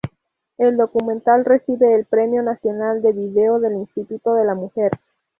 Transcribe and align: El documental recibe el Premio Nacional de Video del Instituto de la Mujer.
El 0.57 0.77
documental 0.77 1.45
recibe 1.45 1.93
el 1.93 2.05
Premio 2.05 2.41
Nacional 2.41 3.03
de 3.03 3.11
Video 3.13 3.59
del 3.59 3.73
Instituto 3.75 4.33
de 4.33 4.45
la 4.45 4.55
Mujer. 4.55 4.93